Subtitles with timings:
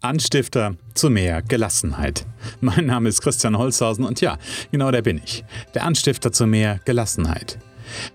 [0.00, 2.24] Anstifter zu mehr Gelassenheit.
[2.60, 4.38] Mein Name ist Christian Holzhausen und ja,
[4.70, 5.44] genau der bin ich.
[5.74, 7.58] Der Anstifter zu mehr Gelassenheit.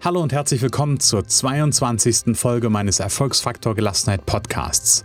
[0.01, 2.37] Hallo und herzlich willkommen zur 22.
[2.37, 5.03] Folge meines Erfolgsfaktor Gelassenheit Podcasts.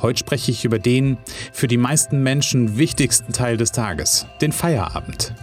[0.00, 1.18] Heute spreche ich über den
[1.52, 5.34] für die meisten Menschen wichtigsten Teil des Tages, den Feierabend.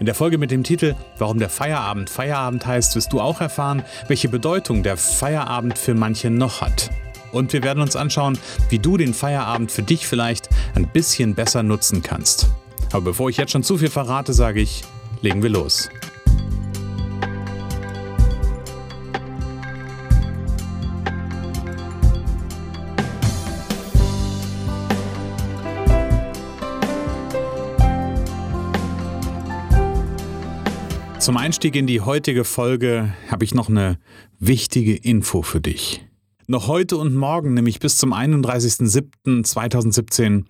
[0.00, 3.84] In der Folge mit dem Titel Warum der Feierabend Feierabend heißt, wirst du auch erfahren,
[4.08, 6.90] welche Bedeutung der Feierabend für manche noch hat.
[7.34, 8.38] Und wir werden uns anschauen,
[8.70, 12.48] wie du den Feierabend für dich vielleicht ein bisschen besser nutzen kannst.
[12.92, 14.84] Aber bevor ich jetzt schon zu viel verrate, sage ich,
[15.20, 15.90] legen wir los.
[31.18, 33.98] Zum Einstieg in die heutige Folge habe ich noch eine
[34.38, 36.04] wichtige Info für dich.
[36.46, 40.44] Noch heute und morgen, nämlich bis zum 31.07.2017,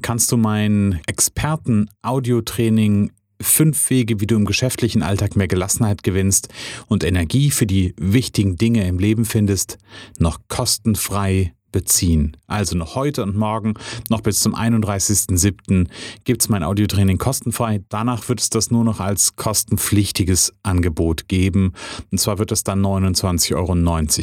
[0.00, 3.10] kannst du mein Experten-Audiotraining
[3.42, 6.50] Fünf Wege, wie du im geschäftlichen Alltag mehr Gelassenheit gewinnst
[6.86, 9.78] und Energie für die wichtigen Dinge im Leben findest,
[10.18, 12.36] noch kostenfrei beziehen.
[12.46, 13.74] Also noch heute und morgen,
[14.08, 15.88] noch bis zum 31.07.
[16.24, 17.82] gibt es mein Audiotraining kostenfrei.
[17.88, 21.72] Danach wird es das nur noch als kostenpflichtiges Angebot geben.
[22.12, 23.74] Und zwar wird es dann 29,90 Euro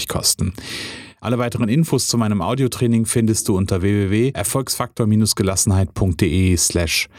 [0.07, 0.53] kosten.
[1.19, 7.09] Alle weiteren Infos zu meinem Audiotraining findest du unter www.erfolgsfaktor-gelassenheit.de slash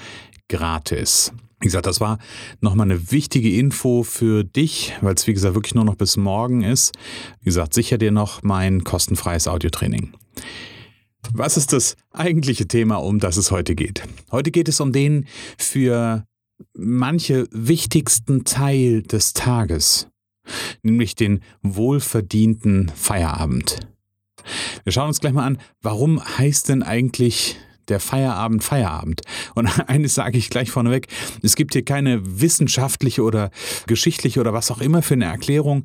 [0.48, 1.32] gratis.
[1.60, 2.18] Wie gesagt, das war
[2.60, 6.62] nochmal eine wichtige Info für dich, weil es wie gesagt wirklich nur noch bis morgen
[6.62, 6.94] ist.
[7.40, 10.12] Wie gesagt, sicher dir noch mein kostenfreies Audiotraining.
[11.32, 14.04] Was ist das eigentliche Thema, um das es heute geht?
[14.30, 15.26] Heute geht es um den
[15.58, 16.24] für
[16.74, 20.06] manche wichtigsten Teil des Tages
[20.82, 23.80] nämlich den wohlverdienten Feierabend.
[24.84, 27.56] Wir schauen uns gleich mal an, warum heißt denn eigentlich
[27.88, 29.22] der Feierabend Feierabend.
[29.54, 31.08] Und eines sage ich gleich vorneweg,
[31.42, 33.50] es gibt hier keine wissenschaftliche oder
[33.86, 35.84] geschichtliche oder was auch immer für eine Erklärung.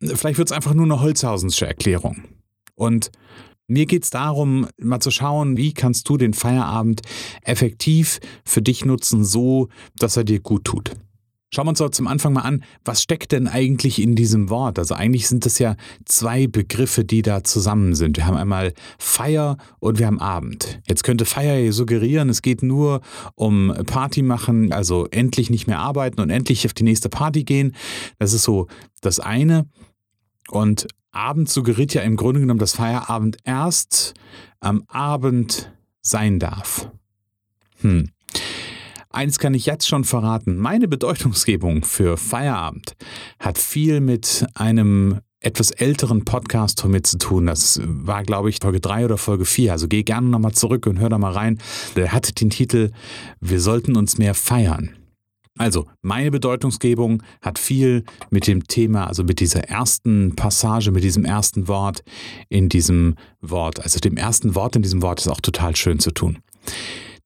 [0.00, 2.24] Vielleicht wird es einfach nur eine Holzhausensche Erklärung.
[2.74, 3.10] Und
[3.68, 7.02] mir geht es darum, mal zu schauen, wie kannst du den Feierabend
[7.42, 10.92] effektiv für dich nutzen, so dass er dir gut tut.
[11.54, 14.78] Schauen wir uns doch zum Anfang mal an, was steckt denn eigentlich in diesem Wort?
[14.78, 15.76] Also eigentlich sind das ja
[16.06, 18.16] zwei Begriffe, die da zusammen sind.
[18.16, 20.80] Wir haben einmal Feier und wir haben Abend.
[20.86, 23.02] Jetzt könnte Feier suggerieren, es geht nur
[23.34, 27.76] um Party machen, also endlich nicht mehr arbeiten und endlich auf die nächste Party gehen.
[28.18, 28.66] Das ist so
[29.02, 29.66] das eine.
[30.48, 34.14] Und Abend suggeriert ja im Grunde genommen, dass Feierabend erst
[34.60, 35.70] am Abend
[36.00, 36.90] sein darf.
[37.82, 38.08] Hm.
[39.12, 40.56] Eins kann ich jetzt schon verraten.
[40.56, 42.94] Meine Bedeutungsgebung für Feierabend
[43.38, 47.46] hat viel mit einem etwas älteren Podcast von zu tun.
[47.46, 49.72] Das war, glaube ich, Folge 3 oder Folge 4.
[49.72, 51.58] Also geh gerne nochmal zurück und hör da mal rein.
[51.94, 52.90] Der hatte den Titel
[53.40, 54.96] Wir sollten uns mehr feiern.
[55.58, 61.26] Also, meine Bedeutungsgebung hat viel mit dem Thema, also mit dieser ersten Passage, mit diesem
[61.26, 62.02] ersten Wort
[62.48, 66.10] in diesem Wort, also dem ersten Wort in diesem Wort ist auch total schön zu
[66.10, 66.38] tun.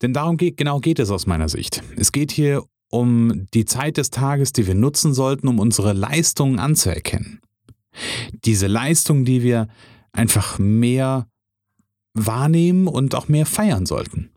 [0.02, 1.82] Denn darum geht, genau geht es aus meiner Sicht.
[1.96, 6.58] Es geht hier um die Zeit des Tages, die wir nutzen sollten, um unsere Leistungen
[6.58, 7.40] anzuerkennen.
[8.44, 9.68] Diese Leistungen, die wir
[10.12, 11.28] einfach mehr
[12.14, 14.30] wahrnehmen und auch mehr feiern sollten.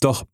[0.00, 0.26] Doch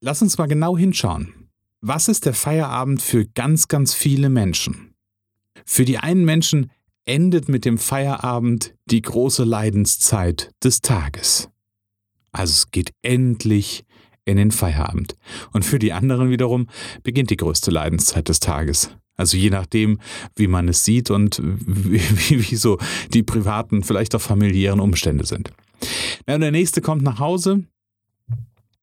[0.00, 1.50] lass uns mal genau hinschauen.
[1.80, 4.94] Was ist der Feierabend für ganz, ganz viele Menschen?
[5.66, 6.70] Für die einen Menschen
[7.04, 11.50] endet mit dem Feierabend die große Leidenszeit des Tages.
[12.34, 13.84] Also es geht endlich
[14.24, 15.16] in den Feierabend.
[15.52, 16.68] Und für die anderen wiederum
[17.02, 18.90] beginnt die größte Leidenszeit des Tages.
[19.16, 20.00] Also je nachdem,
[20.34, 22.78] wie man es sieht und wie, wie, wie so
[23.12, 25.52] die privaten, vielleicht auch familiären Umstände sind.
[26.26, 27.64] Ja, und der nächste kommt nach Hause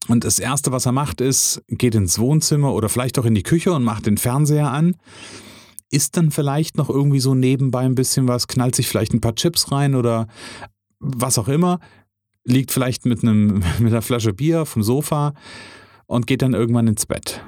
[0.07, 3.43] und das Erste, was er macht, ist, geht ins Wohnzimmer oder vielleicht auch in die
[3.43, 4.95] Küche und macht den Fernseher an.
[5.89, 9.35] Isst dann vielleicht noch irgendwie so nebenbei ein bisschen was, knallt sich vielleicht ein paar
[9.35, 10.27] Chips rein oder
[10.99, 11.79] was auch immer,
[12.43, 15.33] liegt vielleicht mit, einem, mit einer Flasche Bier vom Sofa
[16.07, 17.43] und geht dann irgendwann ins Bett.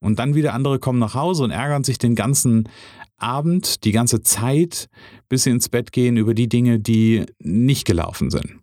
[0.00, 2.68] Und dann wieder andere kommen nach Hause und ärgern sich den ganzen
[3.16, 4.88] Abend, die ganze Zeit,
[5.28, 8.60] bis sie ins Bett gehen über die Dinge, die nicht gelaufen sind.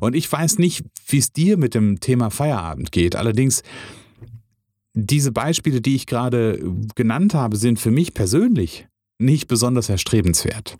[0.00, 3.14] Und ich weiß nicht, wie es dir mit dem Thema Feierabend geht.
[3.14, 3.62] Allerdings,
[4.94, 6.58] diese Beispiele, die ich gerade
[6.94, 8.88] genannt habe, sind für mich persönlich
[9.18, 10.78] nicht besonders erstrebenswert.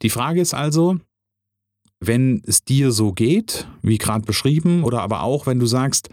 [0.00, 0.98] Die Frage ist also,
[2.06, 6.08] wenn es dir so geht, wie gerade beschrieben, oder aber auch, wenn du sagst,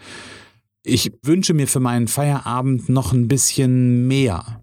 [0.84, 4.62] ich wünsche mir für meinen Feierabend noch ein bisschen mehr.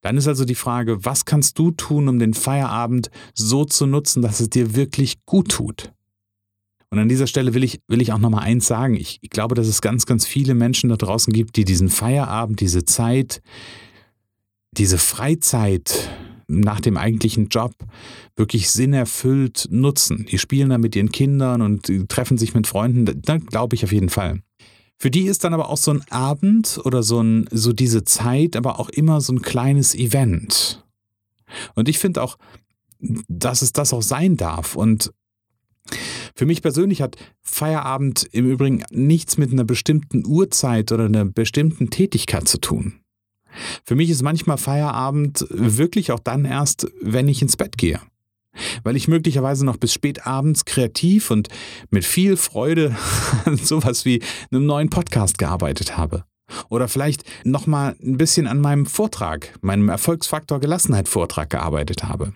[0.00, 4.22] Dann ist also die Frage, was kannst du tun, um den Feierabend so zu nutzen,
[4.22, 5.92] dass es dir wirklich gut tut?
[6.90, 8.94] Und an dieser Stelle will ich, will ich auch nochmal eins sagen.
[8.94, 12.60] Ich, ich glaube, dass es ganz, ganz viele Menschen da draußen gibt, die diesen Feierabend,
[12.60, 13.42] diese Zeit,
[14.70, 16.08] diese Freizeit
[16.48, 17.74] nach dem eigentlichen Job
[18.36, 20.26] wirklich sinnerfüllt nutzen.
[20.30, 23.22] Die spielen da mit ihren Kindern und treffen sich mit Freunden.
[23.22, 24.42] Da glaube ich auf jeden Fall.
[24.98, 28.56] Für die ist dann aber auch so ein Abend oder so, ein, so diese Zeit
[28.56, 30.84] aber auch immer so ein kleines Event.
[31.74, 32.38] Und ich finde auch,
[33.28, 34.74] dass es das auch sein darf.
[34.74, 35.12] Und
[36.34, 41.90] für mich persönlich hat Feierabend im Übrigen nichts mit einer bestimmten Uhrzeit oder einer bestimmten
[41.90, 43.00] Tätigkeit zu tun.
[43.84, 48.00] Für mich ist manchmal Feierabend wirklich auch dann erst, wenn ich ins Bett gehe.
[48.84, 51.48] Weil ich möglicherweise noch bis spät abends kreativ und
[51.90, 52.96] mit viel Freude
[53.44, 56.24] an sowas wie einem neuen Podcast gearbeitet habe.
[56.68, 62.34] Oder vielleicht nochmal ein bisschen an meinem Vortrag, meinem Erfolgsfaktor Gelassenheit Vortrag gearbeitet habe.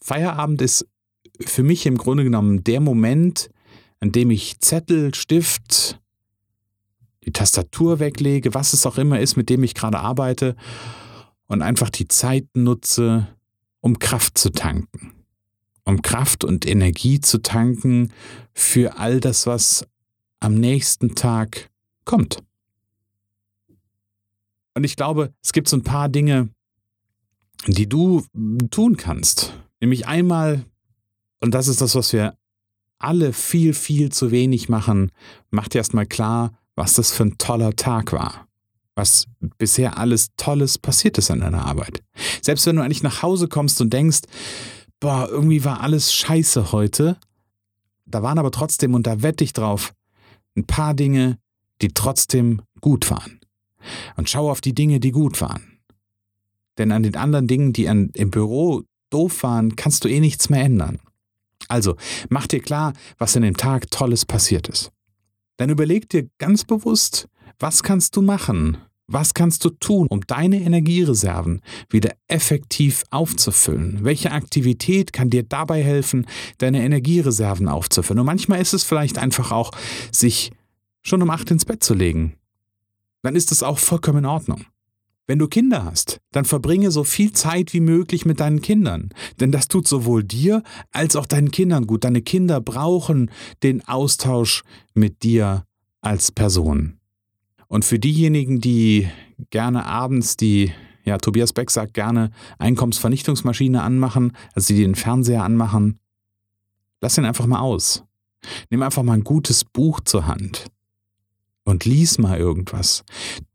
[0.00, 0.86] Feierabend ist
[1.40, 3.50] für mich im Grunde genommen der Moment,
[4.00, 6.00] an dem ich Zettel, Stift,
[7.24, 10.56] die Tastatur weglege, was es auch immer ist, mit dem ich gerade arbeite
[11.46, 13.28] und einfach die Zeit nutze,
[13.80, 15.12] um Kraft zu tanken.
[15.84, 18.12] Um Kraft und Energie zu tanken
[18.54, 19.86] für all das, was
[20.40, 21.70] am nächsten Tag
[22.04, 22.42] kommt.
[24.74, 26.48] Und ich glaube, es gibt so ein paar Dinge,
[27.66, 28.24] die du
[28.70, 29.52] tun kannst.
[29.80, 30.64] Nämlich einmal,
[31.40, 32.36] und das ist das, was wir
[32.98, 35.10] alle viel, viel zu wenig machen,
[35.50, 38.48] macht dir erstmal klar, was das für ein toller Tag war.
[38.96, 39.26] Was
[39.56, 42.02] bisher alles Tolles passiert ist an deiner Arbeit.
[42.40, 44.22] Selbst wenn du eigentlich nach Hause kommst und denkst,
[44.98, 47.18] boah, irgendwie war alles scheiße heute,
[48.04, 49.94] da waren aber trotzdem, und da wette ich drauf,
[50.56, 51.38] ein paar Dinge,
[51.82, 53.38] die trotzdem gut waren.
[54.16, 55.78] Und schau auf die Dinge, die gut waren.
[56.78, 60.50] Denn an den anderen Dingen, die an, im Büro doof waren, kannst du eh nichts
[60.50, 60.98] mehr ändern.
[61.68, 61.94] Also,
[62.28, 64.90] mach dir klar, was in dem Tag Tolles passiert ist.
[65.62, 67.28] Dann überleg dir ganz bewusst,
[67.60, 68.78] was kannst du machen?
[69.06, 74.00] Was kannst du tun, um deine Energiereserven wieder effektiv aufzufüllen?
[74.02, 76.26] Welche Aktivität kann dir dabei helfen,
[76.58, 78.18] deine Energiereserven aufzufüllen?
[78.18, 79.70] Und manchmal ist es vielleicht einfach auch,
[80.10, 80.50] sich
[81.00, 82.34] schon um acht ins Bett zu legen.
[83.22, 84.64] Dann ist es auch vollkommen in Ordnung.
[85.26, 89.10] Wenn du Kinder hast, dann verbringe so viel Zeit wie möglich mit deinen Kindern.
[89.40, 92.04] Denn das tut sowohl dir als auch deinen Kindern gut.
[92.04, 93.30] Deine Kinder brauchen
[93.62, 94.64] den Austausch
[94.94, 95.64] mit dir
[96.00, 96.98] als Person.
[97.68, 99.08] Und für diejenigen, die
[99.50, 100.72] gerne abends die,
[101.04, 105.98] ja, Tobias Beck sagt gerne, Einkommensvernichtungsmaschine anmachen, also die den Fernseher anmachen,
[107.00, 108.04] lass ihn einfach mal aus.
[108.70, 110.66] Nimm einfach mal ein gutes Buch zur Hand
[111.64, 113.04] und lies mal irgendwas.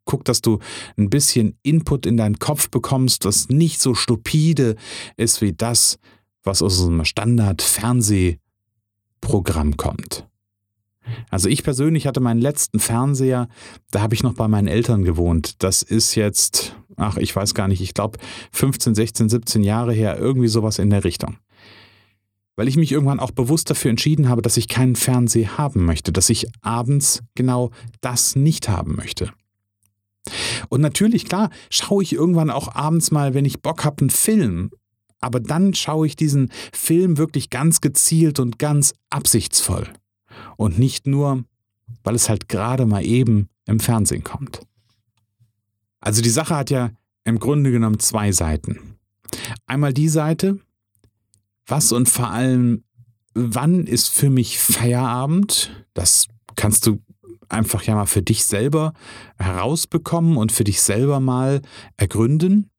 [0.07, 0.57] Guck, dass du
[0.98, 4.75] ein bisschen Input in deinen Kopf bekommst, was nicht so stupide
[5.18, 6.00] ist wie das,
[6.44, 10.27] was aus unserem Standard-Fernsehprogramm kommt.
[11.30, 13.48] Also ich persönlich hatte meinen letzten Fernseher,
[13.92, 15.62] da habe ich noch bei meinen Eltern gewohnt.
[15.63, 18.18] Das ist jetzt, ach, ich weiß gar nicht, ich glaube
[18.51, 21.38] 15, 16, 17 Jahre her, irgendwie sowas in der Richtung
[22.57, 26.12] weil ich mich irgendwann auch bewusst dafür entschieden habe, dass ich keinen Fernseher haben möchte,
[26.12, 27.69] dass ich abends genau
[28.01, 29.31] das nicht haben möchte.
[30.69, 34.72] Und natürlich, klar, schaue ich irgendwann auch abends mal, wenn ich Bock habe, einen Film.
[35.19, 39.88] Aber dann schaue ich diesen Film wirklich ganz gezielt und ganz absichtsvoll.
[40.58, 41.44] Und nicht nur,
[42.04, 44.62] weil es halt gerade mal eben im Fernsehen kommt.
[46.00, 46.92] Also die Sache hat ja
[47.24, 48.97] im Grunde genommen zwei Seiten.
[49.66, 50.59] Einmal die Seite,
[51.66, 52.83] was und vor allem,
[53.33, 55.86] wann ist für mich Feierabend?
[55.94, 57.02] Das kannst du
[57.49, 58.94] einfach ja mal für dich selber
[59.37, 61.61] herausbekommen und für dich selber mal
[61.97, 62.69] ergründen.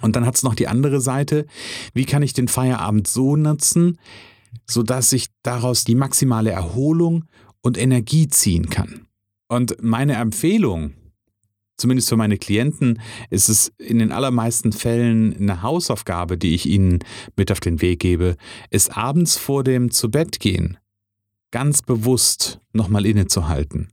[0.00, 1.46] Und dann hat es noch die andere Seite,
[1.92, 3.98] wie kann ich den Feierabend so nutzen,
[4.66, 7.24] sodass ich daraus die maximale Erholung
[7.62, 9.06] und Energie ziehen kann.
[9.48, 10.94] Und meine Empfehlung
[11.78, 16.98] zumindest für meine Klienten, ist es in den allermeisten Fällen eine Hausaufgabe, die ich ihnen
[17.36, 18.36] mit auf den Weg gebe,
[18.70, 20.76] ist abends vor dem Zubettgehen
[21.50, 23.88] ganz bewusst nochmal innezuhalten.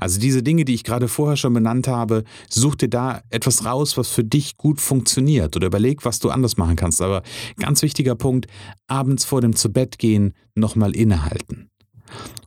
[0.00, 3.96] Also diese Dinge, die ich gerade vorher schon benannt habe, such dir da etwas raus,
[3.96, 7.00] was für dich gut funktioniert oder überleg, was du anders machen kannst.
[7.00, 7.22] Aber
[7.58, 8.46] ganz wichtiger Punkt,
[8.86, 11.70] abends vor dem Zubettgehen nochmal innehalten.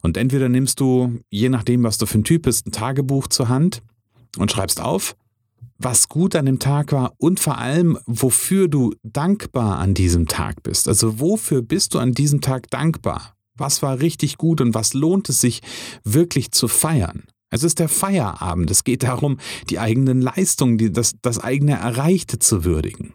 [0.01, 3.49] Und entweder nimmst du, je nachdem, was du für ein Typ bist, ein Tagebuch zur
[3.49, 3.81] Hand
[4.37, 5.15] und schreibst auf,
[5.77, 10.63] was gut an dem Tag war und vor allem, wofür du dankbar an diesem Tag
[10.63, 10.87] bist.
[10.87, 13.35] Also wofür bist du an diesem Tag dankbar?
[13.61, 15.61] Was war richtig gut und was lohnt es sich
[16.03, 17.23] wirklich zu feiern?
[17.51, 18.71] Es ist der Feierabend.
[18.71, 19.37] Es geht darum,
[19.69, 23.13] die eigenen Leistungen, die, das, das eigene Erreichte zu würdigen.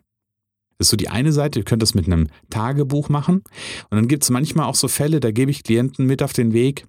[0.79, 3.37] Das ist so die eine Seite, ihr könnt das mit einem Tagebuch machen.
[3.91, 6.53] Und dann gibt es manchmal auch so Fälle, da gebe ich Klienten mit auf den
[6.53, 6.87] Weg,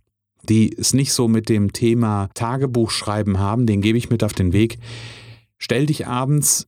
[0.47, 4.51] die es nicht so mit dem Thema Tagebuchschreiben haben, den gebe ich mit auf den
[4.51, 4.77] Weg.
[5.57, 6.67] Stell dich abends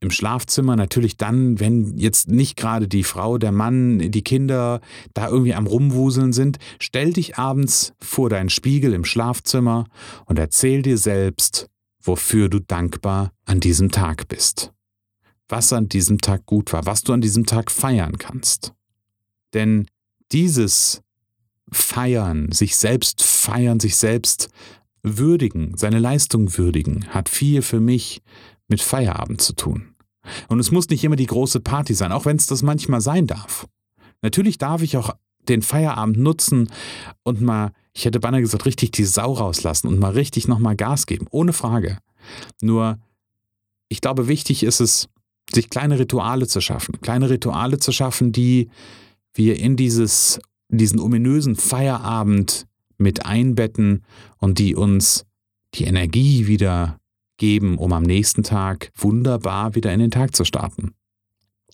[0.00, 4.80] im Schlafzimmer, natürlich dann, wenn jetzt nicht gerade die Frau, der Mann, die Kinder
[5.12, 9.86] da irgendwie am Rumwuseln sind, stell dich abends vor deinen Spiegel im Schlafzimmer
[10.24, 11.68] und erzähl dir selbst,
[12.02, 14.72] wofür du dankbar an diesem Tag bist.
[15.48, 18.72] Was an diesem Tag gut war, was du an diesem Tag feiern kannst.
[19.52, 19.86] Denn
[20.32, 21.02] dieses
[21.70, 24.48] Feiern, sich selbst feiern, sich selbst
[25.02, 28.22] würdigen, seine Leistung würdigen, hat viel für mich
[28.68, 29.89] mit Feierabend zu tun.
[30.48, 33.26] Und es muss nicht immer die große Party sein, auch wenn es das manchmal sein
[33.26, 33.66] darf.
[34.22, 35.14] Natürlich darf ich auch
[35.48, 36.68] den Feierabend nutzen
[37.22, 41.06] und mal, ich hätte beinahe gesagt, richtig die Sau rauslassen und mal richtig nochmal Gas
[41.06, 41.98] geben, ohne Frage.
[42.60, 42.98] Nur,
[43.88, 45.08] ich glaube, wichtig ist es,
[45.52, 47.00] sich kleine Rituale zu schaffen.
[47.00, 48.70] Kleine Rituale zu schaffen, die
[49.34, 52.66] wir in dieses, diesen ominösen Feierabend
[52.98, 54.04] mit einbetten
[54.38, 55.24] und die uns
[55.74, 56.99] die Energie wieder
[57.40, 60.94] geben, um am nächsten Tag wunderbar wieder in den Tag zu starten.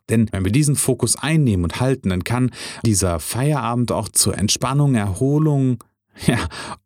[0.09, 2.51] Denn wenn wir diesen Fokus einnehmen und halten, dann kann
[2.85, 5.83] dieser Feierabend auch zur Entspannung, Erholung
[6.27, 6.39] ja,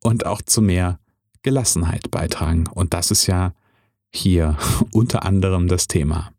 [0.03, 0.99] und auch zu mehr
[1.43, 2.67] Gelassenheit beitragen.
[2.73, 3.53] Und das ist ja
[4.11, 4.57] hier
[4.93, 6.33] unter anderem das Thema.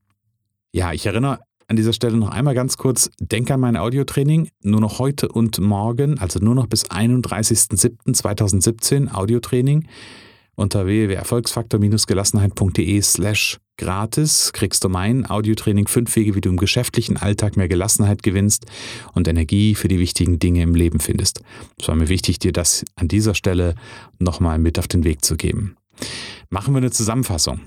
[0.73, 4.81] Ja, ich erinnere an dieser Stelle noch einmal ganz kurz, denk an mein Audiotraining, nur
[4.81, 9.87] noch heute und morgen, also nur noch bis 31.07.2017 Audiotraining
[10.55, 17.57] unter www.erfolgsfaktor-gelassenheit.de slash gratis kriegst du mein Audiotraining fünf Wege, wie du im geschäftlichen Alltag
[17.57, 18.65] mehr Gelassenheit gewinnst
[19.13, 21.41] und Energie für die wichtigen Dinge im Leben findest.
[21.79, 23.75] Es war mir wichtig, dir das an dieser Stelle
[24.19, 25.77] nochmal mit auf den Weg zu geben.
[26.49, 27.59] Machen wir eine Zusammenfassung.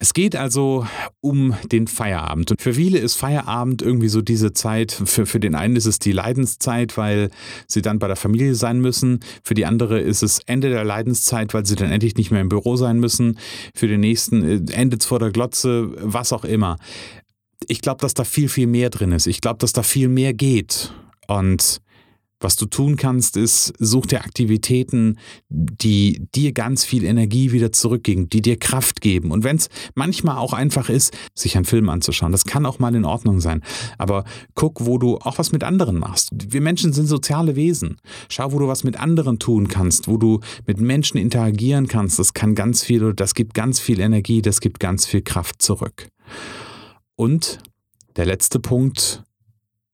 [0.00, 0.86] Es geht also
[1.20, 2.52] um den Feierabend.
[2.52, 5.98] Und für viele ist Feierabend irgendwie so diese Zeit, für, für den einen ist es
[5.98, 7.30] die Leidenszeit, weil
[7.66, 9.20] sie dann bei der Familie sein müssen.
[9.42, 12.48] Für die andere ist es Ende der Leidenszeit, weil sie dann endlich nicht mehr im
[12.48, 13.40] Büro sein müssen.
[13.74, 16.76] Für den nächsten äh, endet es vor der Glotze, was auch immer.
[17.66, 19.26] Ich glaube, dass da viel, viel mehr drin ist.
[19.26, 20.92] Ich glaube, dass da viel mehr geht.
[21.26, 21.80] Und
[22.40, 25.18] was du tun kannst, ist, such dir Aktivitäten,
[25.48, 29.30] die dir ganz viel Energie wieder zurückgeben, die dir Kraft geben.
[29.30, 32.94] Und wenn es manchmal auch einfach ist, sich einen Film anzuschauen, das kann auch mal
[32.94, 33.62] in Ordnung sein.
[33.98, 36.30] Aber guck, wo du auch was mit anderen machst.
[36.32, 37.96] Wir Menschen sind soziale Wesen.
[38.28, 42.18] Schau, wo du was mit anderen tun kannst, wo du mit Menschen interagieren kannst.
[42.18, 46.08] Das kann ganz viel, das gibt ganz viel Energie, das gibt ganz viel Kraft zurück.
[47.16, 47.58] Und
[48.16, 49.24] der letzte Punkt,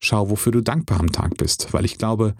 [0.05, 1.73] schau, wofür du dankbar am Tag bist.
[1.73, 2.35] Weil ich glaube,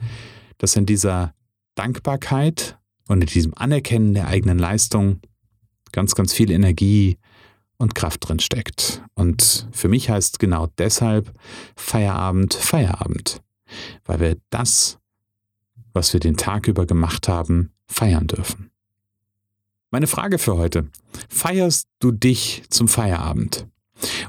[0.57, 1.33] dass in dieser
[1.75, 5.19] Dankbarkeit und in diesem Anerkennen der eigenen Leistung
[5.91, 7.17] ganz, ganz viel Energie
[7.77, 9.01] und Kraft drin steckt.
[9.15, 11.33] Und für mich heißt genau deshalb
[11.75, 13.41] Feierabend, Feierabend.
[14.05, 14.99] Weil wir das,
[15.93, 18.71] was wir den Tag über gemacht haben, feiern dürfen.
[19.91, 20.89] Meine Frage für heute.
[21.29, 23.67] Feierst du dich zum Feierabend?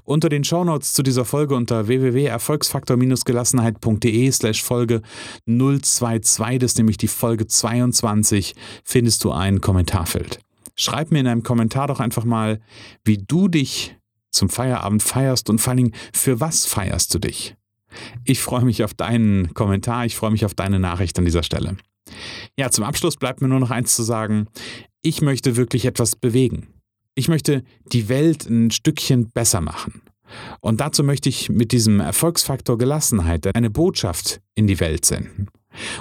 [0.04, 5.00] Unter den Shownotes zu dieser Folge unter www.erfolgsfaktor-gelassenheit.de slash Folge
[5.46, 8.54] 022, das ist nämlich die Folge 22,
[8.84, 10.38] findest du ein Kommentarfeld.
[10.74, 12.60] Schreib mir in einem Kommentar doch einfach mal,
[13.04, 13.96] wie du dich
[14.30, 17.56] zum Feierabend feierst und vor allen Dingen, für was feierst du dich?
[18.24, 21.76] Ich freue mich auf deinen Kommentar, ich freue mich auf deine Nachricht an dieser Stelle.
[22.58, 24.48] Ja, zum Abschluss bleibt mir nur noch eins zu sagen.
[25.02, 26.68] Ich möchte wirklich etwas bewegen.
[27.16, 30.02] Ich möchte die Welt ein Stückchen besser machen.
[30.60, 35.48] Und dazu möchte ich mit diesem Erfolgsfaktor Gelassenheit eine Botschaft in die Welt senden.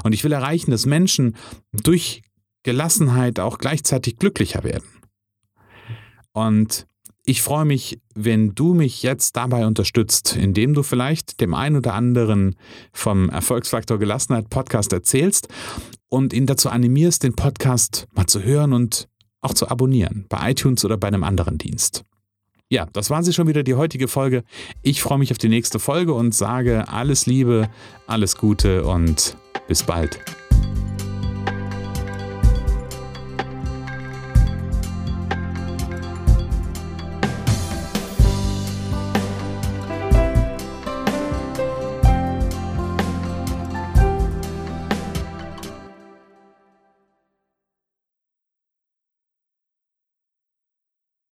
[0.04, 1.36] Und ich will erreichen, dass Menschen
[1.72, 2.22] durch
[2.64, 4.88] Gelassenheit auch gleichzeitig glücklicher werden.
[6.34, 6.86] Und
[7.24, 11.94] ich freue mich, wenn du mich jetzt dabei unterstützt, indem du vielleicht dem einen oder
[11.94, 12.56] anderen
[12.92, 15.48] vom Erfolgsfaktor Gelassenheit Podcast erzählst
[16.10, 19.08] und ihn dazu animierst, den Podcast mal zu hören und
[19.46, 22.04] auch zu abonnieren, bei iTunes oder bei einem anderen Dienst.
[22.70, 24.44] Ja, das war sie schon wieder, die heutige Folge.
[24.82, 27.70] Ich freue mich auf die nächste Folge und sage alles Liebe,
[28.08, 29.38] alles Gute und
[29.68, 30.20] bis bald.